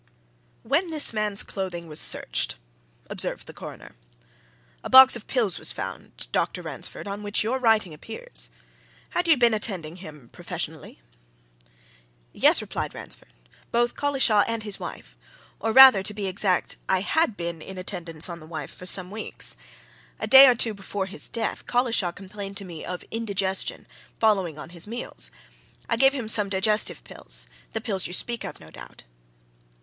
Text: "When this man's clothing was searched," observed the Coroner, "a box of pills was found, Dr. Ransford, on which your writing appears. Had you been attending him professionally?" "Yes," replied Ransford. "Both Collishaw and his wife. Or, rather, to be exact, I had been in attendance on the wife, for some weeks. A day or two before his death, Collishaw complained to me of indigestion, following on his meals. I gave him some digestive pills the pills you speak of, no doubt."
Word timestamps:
"When 0.63 0.89
this 0.89 1.13
man's 1.13 1.43
clothing 1.43 1.85
was 1.85 1.99
searched," 1.99 2.55
observed 3.07 3.45
the 3.45 3.53
Coroner, 3.53 3.95
"a 4.83 4.89
box 4.89 5.15
of 5.15 5.27
pills 5.27 5.59
was 5.59 5.71
found, 5.71 6.25
Dr. 6.31 6.63
Ransford, 6.63 7.07
on 7.07 7.21
which 7.21 7.43
your 7.43 7.59
writing 7.59 7.93
appears. 7.93 8.49
Had 9.11 9.27
you 9.27 9.37
been 9.37 9.53
attending 9.53 9.97
him 9.97 10.29
professionally?" 10.29 10.99
"Yes," 12.33 12.61
replied 12.63 12.95
Ransford. 12.95 13.31
"Both 13.71 13.93
Collishaw 13.95 14.43
and 14.47 14.63
his 14.63 14.79
wife. 14.79 15.19
Or, 15.59 15.71
rather, 15.71 16.01
to 16.01 16.15
be 16.15 16.25
exact, 16.25 16.77
I 16.89 17.01
had 17.01 17.37
been 17.37 17.61
in 17.61 17.77
attendance 17.77 18.27
on 18.27 18.39
the 18.39 18.47
wife, 18.47 18.73
for 18.73 18.87
some 18.87 19.11
weeks. 19.11 19.55
A 20.19 20.25
day 20.25 20.47
or 20.47 20.55
two 20.55 20.73
before 20.73 21.05
his 21.05 21.27
death, 21.27 21.67
Collishaw 21.67 22.11
complained 22.11 22.57
to 22.57 22.65
me 22.65 22.83
of 22.83 23.03
indigestion, 23.11 23.85
following 24.19 24.57
on 24.57 24.69
his 24.71 24.87
meals. 24.87 25.29
I 25.87 25.95
gave 25.95 26.13
him 26.13 26.27
some 26.27 26.49
digestive 26.49 27.03
pills 27.03 27.45
the 27.73 27.81
pills 27.81 28.07
you 28.07 28.13
speak 28.13 28.43
of, 28.43 28.59
no 28.59 28.71
doubt." 28.71 29.03